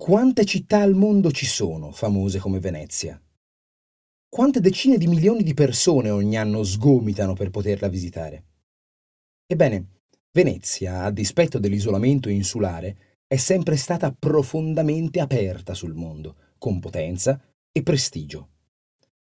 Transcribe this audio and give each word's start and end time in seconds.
Quante 0.00 0.46
città 0.46 0.80
al 0.80 0.94
mondo 0.94 1.30
ci 1.30 1.44
sono 1.44 1.92
famose 1.92 2.38
come 2.38 2.58
Venezia? 2.58 3.20
Quante 4.30 4.58
decine 4.58 4.96
di 4.96 5.06
milioni 5.06 5.42
di 5.42 5.52
persone 5.52 6.08
ogni 6.08 6.38
anno 6.38 6.64
sgomitano 6.64 7.34
per 7.34 7.50
poterla 7.50 7.86
visitare? 7.86 8.44
Ebbene, 9.46 10.00
Venezia, 10.32 11.02
a 11.02 11.10
dispetto 11.10 11.58
dell'isolamento 11.58 12.30
insulare, 12.30 13.18
è 13.26 13.36
sempre 13.36 13.76
stata 13.76 14.10
profondamente 14.18 15.20
aperta 15.20 15.74
sul 15.74 15.92
mondo, 15.92 16.34
con 16.56 16.80
potenza 16.80 17.38
e 17.70 17.82
prestigio. 17.82 18.48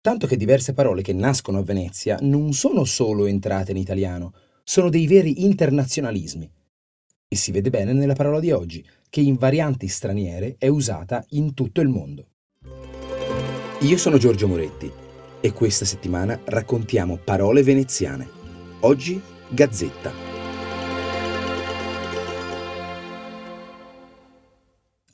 Tanto 0.00 0.26
che 0.26 0.38
diverse 0.38 0.72
parole 0.72 1.02
che 1.02 1.12
nascono 1.12 1.58
a 1.58 1.62
Venezia 1.62 2.16
non 2.22 2.54
sono 2.54 2.84
solo 2.84 3.26
entrate 3.26 3.72
in 3.72 3.76
italiano, 3.76 4.32
sono 4.64 4.88
dei 4.88 5.06
veri 5.06 5.44
internazionalismi 5.44 6.50
e 7.32 7.34
si 7.34 7.50
vede 7.50 7.70
bene 7.70 7.94
nella 7.94 8.12
parola 8.12 8.40
di 8.40 8.50
oggi, 8.50 8.84
che 9.08 9.22
in 9.22 9.36
varianti 9.36 9.88
straniere 9.88 10.56
è 10.58 10.68
usata 10.68 11.24
in 11.30 11.54
tutto 11.54 11.80
il 11.80 11.88
mondo. 11.88 12.26
Io 13.80 13.96
sono 13.96 14.18
Giorgio 14.18 14.46
Moretti 14.46 14.92
e 15.40 15.52
questa 15.54 15.86
settimana 15.86 16.38
raccontiamo 16.44 17.16
parole 17.16 17.62
veneziane. 17.62 18.28
Oggi 18.80 19.18
Gazzetta. 19.48 20.12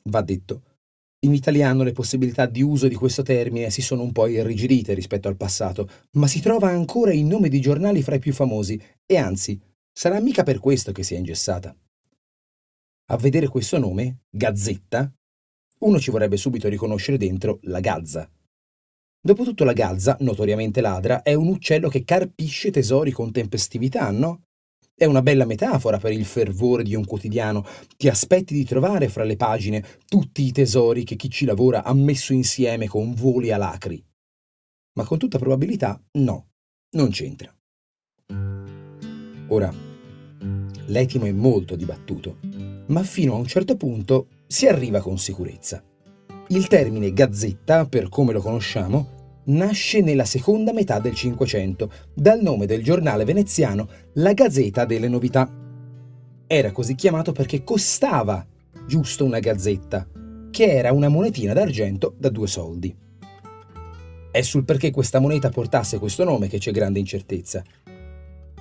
Va 0.03 0.21
detto, 0.21 0.61
in 1.19 1.33
italiano 1.33 1.83
le 1.83 1.93
possibilità 1.93 2.47
di 2.47 2.61
uso 2.61 2.89
di 2.89 2.95
questo 2.95 3.23
termine 3.23 3.69
si 3.69 3.81
sono 3.81 4.01
un 4.01 4.11
po' 4.11 4.27
irrigidite 4.27 4.93
rispetto 4.93 5.29
al 5.29 5.37
passato, 5.37 5.89
ma 6.17 6.27
si 6.27 6.41
trova 6.41 6.67
ancora 6.67 7.13
in 7.13 7.27
nome 7.27 7.47
di 7.47 7.61
giornali 7.61 8.01
fra 8.01 8.15
i 8.15 8.19
più 8.19 8.33
famosi 8.33 8.77
e 9.05 9.15
anzi, 9.15 9.57
sarà 9.89 10.19
mica 10.19 10.43
per 10.43 10.59
questo 10.59 10.91
che 10.91 11.03
si 11.03 11.15
è 11.15 11.17
ingessata. 11.17 11.73
A 13.11 13.17
vedere 13.17 13.47
questo 13.47 13.79
nome, 13.79 14.19
Gazzetta, 14.29 15.11
uno 15.79 15.99
ci 15.99 16.11
vorrebbe 16.11 16.37
subito 16.37 16.67
riconoscere 16.67 17.17
dentro 17.17 17.57
la 17.63 17.79
gazza. 17.79 18.29
Dopotutto 19.19 19.63
la 19.63 19.73
gazza, 19.73 20.15
notoriamente 20.19 20.79
ladra, 20.79 21.23
è 21.23 21.33
un 21.33 21.47
uccello 21.47 21.89
che 21.89 22.03
carpisce 22.03 22.69
tesori 22.69 23.11
con 23.11 23.31
tempestività, 23.31 24.11
no? 24.11 24.43
È 24.93 25.05
una 25.05 25.23
bella 25.23 25.45
metafora 25.45 25.97
per 25.97 26.11
il 26.11 26.23
fervore 26.23 26.83
di 26.83 26.93
un 26.93 27.03
quotidiano. 27.03 27.65
Ti 27.97 28.07
aspetti 28.09 28.53
di 28.53 28.63
trovare 28.63 29.09
fra 29.09 29.23
le 29.23 29.37
pagine 29.37 29.83
tutti 30.05 30.43
i 30.43 30.51
tesori 30.51 31.03
che 31.03 31.15
chi 31.15 31.31
ci 31.31 31.45
lavora 31.45 31.83
ha 31.83 31.93
messo 31.95 32.31
insieme 32.31 32.87
con 32.87 33.15
voli 33.15 33.51
alacri. 33.51 34.05
Ma 34.99 35.03
con 35.03 35.17
tutta 35.17 35.39
probabilità 35.39 35.99
no, 36.19 36.49
non 36.91 37.09
c'entra. 37.09 37.51
Ora, 39.47 39.73
l'etimo 40.85 41.25
è 41.25 41.31
molto 41.31 41.75
dibattuto 41.75 42.48
ma 42.89 43.03
fino 43.03 43.33
a 43.33 43.37
un 43.37 43.45
certo 43.45 43.75
punto 43.75 44.27
si 44.47 44.67
arriva 44.67 45.01
con 45.01 45.17
sicurezza. 45.17 45.83
Il 46.49 46.67
termine 46.67 47.13
gazzetta, 47.13 47.85
per 47.85 48.09
come 48.09 48.33
lo 48.33 48.41
conosciamo, 48.41 49.17
nasce 49.45 50.01
nella 50.01 50.25
seconda 50.25 50.73
metà 50.73 50.99
del 50.99 51.13
Cinquecento 51.13 51.91
dal 52.13 52.41
nome 52.41 52.65
del 52.65 52.83
giornale 52.83 53.25
veneziano 53.25 53.87
La 54.13 54.33
Gazzetta 54.33 54.85
delle 54.85 55.07
Novità. 55.07 55.51
Era 56.47 56.71
così 56.71 56.95
chiamato 56.95 57.31
perché 57.31 57.63
costava 57.63 58.45
giusto 58.87 59.23
una 59.23 59.39
gazzetta, 59.39 60.07
che 60.49 60.65
era 60.65 60.91
una 60.91 61.09
monetina 61.09 61.53
d'argento 61.53 62.15
da 62.17 62.29
due 62.29 62.47
soldi. 62.47 62.95
È 64.31 64.41
sul 64.41 64.65
perché 64.65 64.89
questa 64.89 65.19
moneta 65.19 65.49
portasse 65.49 65.99
questo 65.99 66.23
nome 66.23 66.47
che 66.47 66.57
c'è 66.57 66.71
grande 66.71 66.97
incertezza. 66.97 67.63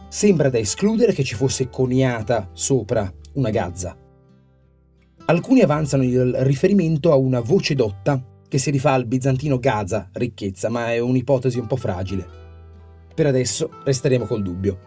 Sembra 0.08 0.50
da 0.50 0.58
escludere 0.58 1.12
che 1.12 1.24
ci 1.24 1.34
fosse 1.34 1.70
coniata 1.70 2.50
sopra 2.52 3.10
una 3.34 3.50
gazza. 3.50 3.96
Alcuni 5.30 5.60
avanzano 5.60 6.04
il 6.04 6.32
riferimento 6.38 7.12
a 7.12 7.16
una 7.16 7.40
voce 7.40 7.74
dotta 7.74 8.18
che 8.48 8.56
si 8.56 8.70
rifà 8.70 8.92
al 8.92 9.04
bizantino 9.04 9.58
Gaza, 9.58 10.08
ricchezza, 10.14 10.70
ma 10.70 10.90
è 10.90 11.00
un'ipotesi 11.00 11.58
un 11.58 11.66
po' 11.66 11.76
fragile. 11.76 12.26
Per 13.14 13.26
adesso 13.26 13.68
resteremo 13.84 14.24
col 14.24 14.42
dubbio. 14.42 14.78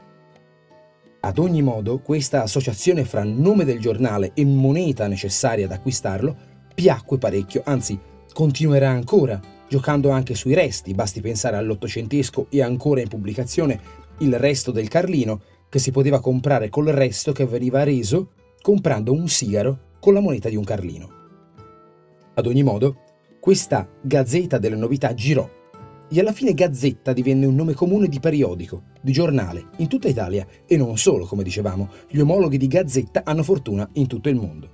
Ad 1.19 1.38
ogni 1.38 1.62
modo, 1.62 2.00
questa 2.00 2.41
associazione 2.41 3.06
fra 3.06 3.24
nome 3.24 3.66
del 3.66 3.79
giornale 3.79 4.31
e 4.34 4.44
moneta 4.44 5.06
necessaria 5.06 5.66
ad 5.66 5.74
acquistarlo 5.74 6.35
piacque 6.73 7.19
parecchio, 7.19 7.62
anzi 7.63 8.00
continuerà 8.34 8.90
ancora, 8.90 9.40
giocando 9.69 10.09
anche 10.09 10.34
sui 10.34 10.56
resti, 10.56 10.96
basti 10.96 11.22
pensare 11.22 11.58
all'ottocentesco 11.58 12.47
e 12.50 12.63
ancora 12.63 13.02
in 13.02 13.09
pubblicazione 13.09 13.79
il 14.18 14.40
resto 14.40 14.72
del 14.72 14.88
Carlino, 14.88 15.40
che 15.69 15.78
si 15.78 15.91
poteva 15.91 16.19
comprare 16.19 16.69
col 16.69 16.88
resto 16.88 17.31
che 17.31 17.46
veniva 17.46 17.84
reso 17.84 18.31
comprando 18.59 19.13
un 19.13 19.28
sigaro 19.28 19.90
con 20.01 20.13
la 20.13 20.19
moneta 20.19 20.50
di 20.50 20.57
un 20.57 20.66
carlino. 20.66 21.09
Ad 22.34 22.45
ogni 22.47 22.63
modo, 22.63 22.97
questa 23.39 23.88
Gazzetta 24.01 24.57
delle 24.57 24.75
Novità 24.75 25.13
girò 25.13 25.47
e 26.09 26.19
alla 26.19 26.34
fine 26.34 26.53
Gazzetta 26.53 27.13
divenne 27.13 27.45
un 27.45 27.56
nome 27.56 27.73
comune 27.73 28.07
di 28.07 28.19
periodico, 28.19 28.84
di 29.01 29.13
giornale, 29.13 29.67
in 29.78 29.88
tutta 29.88 30.09
Italia 30.09 30.45
e 30.66 30.75
non 30.75 30.97
solo, 30.97 31.25
come 31.25 31.44
dicevamo, 31.44 31.88
gli 32.09 32.19
omologhi 32.19 32.57
di 32.57 32.67
Gazzetta 32.67 33.22
hanno 33.23 33.44
fortuna 33.44 33.88
in 33.94 34.07
tutto 34.07 34.28
il 34.28 34.35
mondo. 34.35 34.69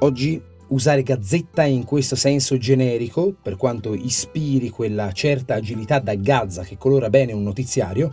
Oggi 0.00 0.40
usare 0.68 1.02
Gazzetta 1.02 1.64
in 1.64 1.84
questo 1.84 2.14
senso 2.14 2.58
generico, 2.58 3.34
per 3.40 3.56
quanto 3.56 3.94
ispiri 3.94 4.68
quella 4.68 5.10
certa 5.12 5.54
agilità 5.54 5.98
da 5.98 6.14
gazza 6.14 6.62
che 6.62 6.76
colora 6.76 7.08
bene 7.08 7.32
un 7.32 7.42
notiziario, 7.42 8.12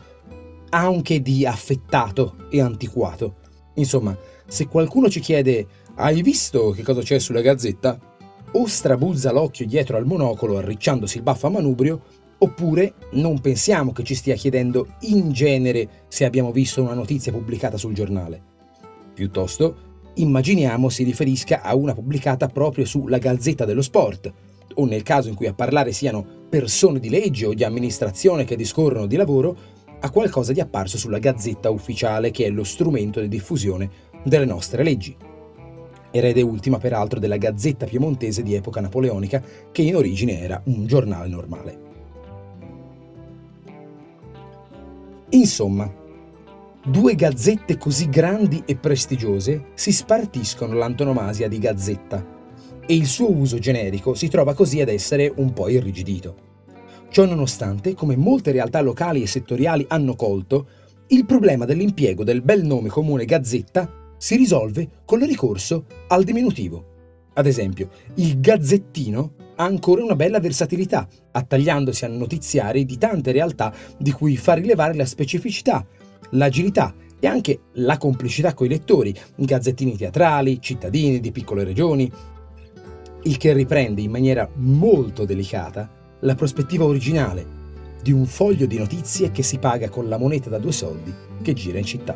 ha 0.70 0.90
un 0.90 1.02
che 1.02 1.22
di 1.22 1.46
affettato 1.46 2.48
e 2.50 2.62
antiquato. 2.62 3.42
Insomma, 3.75 4.16
se 4.47 4.67
qualcuno 4.67 5.09
ci 5.09 5.19
chiede 5.19 5.67
hai 5.95 6.22
visto 6.22 6.72
che 6.72 6.84
cosa 6.84 7.01
c'è 7.01 7.19
sulla 7.19 7.41
gazzetta? 7.41 8.00
O 8.53 8.67
strabuzza 8.67 9.31
l'occhio 9.31 9.66
dietro 9.66 9.97
al 9.97 10.06
monocolo 10.06 10.57
arricciandosi 10.57 11.17
il 11.17 11.23
baffo 11.23 11.47
a 11.47 11.50
manubrio, 11.50 12.01
oppure 12.38 12.94
non 13.13 13.39
pensiamo 13.39 13.91
che 13.91 14.03
ci 14.03 14.16
stia 14.16 14.35
chiedendo 14.35 14.95
in 15.01 15.31
genere 15.31 16.06
se 16.07 16.25
abbiamo 16.25 16.51
visto 16.51 16.81
una 16.81 16.94
notizia 16.94 17.31
pubblicata 17.31 17.78
sul 17.78 17.94
giornale. 17.94 18.41
Piuttosto, 19.13 19.91
immaginiamo 20.16 20.90
si 20.90 21.03
riferisca 21.03 21.61
a 21.61 21.75
una 21.75 21.94
pubblicata 21.94 22.47
proprio 22.47 22.85
sulla 22.85 23.17
Gazzetta 23.17 23.66
dello 23.66 23.81
Sport, 23.81 24.31
o 24.75 24.85
nel 24.85 25.03
caso 25.03 25.29
in 25.29 25.35
cui 25.35 25.47
a 25.47 25.53
parlare 25.53 25.91
siano 25.91 26.25
persone 26.50 27.00
di 27.00 27.09
legge 27.09 27.45
o 27.45 27.53
di 27.53 27.63
amministrazione 27.63 28.44
che 28.44 28.55
discorrono 28.55 29.05
di 29.05 29.16
lavoro, 29.16 29.55
a 30.06 30.09
qualcosa 30.09 30.52
di 30.52 30.59
apparso 30.59 30.97
sulla 30.97 31.18
Gazzetta 31.18 31.69
Ufficiale, 31.69 32.30
che 32.30 32.46
è 32.46 32.50
lo 32.50 32.66
strumento 32.66 33.22
di 33.22 33.30
diffusione 33.30 33.90
delle 34.24 34.44
nostre 34.44 34.84
leggi. 34.84 35.16
Erede 36.12 36.41
ultima 36.41 36.78
peraltro 36.78 37.19
della 37.19 37.38
Gazzetta 37.38 37.86
Piemontese 37.86 38.44
di 38.44 38.53
epoca 38.53 38.81
napoleonica, 38.81 39.41
che 39.72 39.81
in 39.81 39.96
origine 39.96 40.41
era 40.41 40.62
un 40.66 40.86
giornale 40.86 41.30
normale. 41.30 41.79
Insomma, 45.29 45.91
due 46.85 47.16
gazzette 47.16 47.78
così 47.78 48.09
grandi 48.09 48.61
e 48.66 48.76
prestigiose 48.76 49.67
si 49.73 49.94
spartiscono 49.94 50.73
l'antonomasia 50.73 51.47
di 51.47 51.58
gazzetta 51.59 52.23
e 52.85 52.94
il 52.94 53.08
suo 53.08 53.32
uso 53.32 53.58
generico 53.58 54.14
si 54.16 54.28
trova 54.28 54.53
così 54.53 54.82
ad 54.82 54.90
essere 54.90 55.32
un 55.34 55.53
po' 55.53 55.70
irrigidito. 55.70 56.52
Ciò 57.14 57.26
nonostante, 57.26 57.94
come 57.94 58.16
molte 58.16 58.52
realtà 58.52 58.82
locali 58.82 59.22
e 59.22 59.28
settoriali 59.28 59.86
hanno 59.90 60.16
colto, 60.16 60.66
il 61.10 61.28
problema 61.28 61.64
dell'impiego 61.64 62.24
del 62.24 62.42
bel 62.42 62.66
nome 62.66 62.90
comune 62.90 63.26
Gazzetta 63.26 64.16
si 64.18 64.36
risolve 64.36 64.90
con 65.06 65.22
il 65.22 65.28
ricorso 65.28 65.86
al 66.08 66.24
diminutivo. 66.24 67.30
Ad 67.34 67.46
esempio, 67.46 67.90
il 68.16 68.40
Gazzettino 68.40 69.34
ha 69.58 69.64
ancora 69.64 70.04
una 70.04 70.16
bella 70.16 70.40
versatilità, 70.40 71.08
attagliandosi 71.34 72.04
a 72.04 72.08
notiziari 72.08 72.84
di 72.84 72.98
tante 72.98 73.32
realtà 73.32 73.72
di 73.96 74.12
cui 74.12 74.36
fa 74.36 74.54
rilevare 74.54 74.96
la 74.96 75.06
specificità, 75.06 75.86
l'agilità 76.32 76.96
e 77.20 77.28
anche 77.28 77.60
la 77.74 78.00
complicità 78.00 78.56
coi 78.56 78.70
lettori, 78.70 79.14
gazzettini 79.36 79.96
teatrali, 79.96 80.60
cittadini 80.60 81.20
di 81.20 81.32
piccole 81.32 81.64
regioni, 81.64 82.12
il 83.22 83.38
che 83.38 83.54
riprende 83.54 84.02
in 84.02 84.10
maniera 84.10 84.50
molto 84.56 85.26
delicata 85.26 86.02
la 86.23 86.35
prospettiva 86.35 86.85
originale, 86.85 87.46
di 88.02 88.11
un 88.11 88.25
foglio 88.25 88.66
di 88.66 88.78
notizie 88.78 89.31
che 89.31 89.43
si 89.43 89.58
paga 89.58 89.90
con 89.90 90.08
la 90.08 90.17
moneta 90.17 90.49
da 90.49 90.58
due 90.58 90.72
soldi 90.72 91.14
che 91.41 91.53
gira 91.53 91.78
in 91.78 91.85
città. 91.85 92.16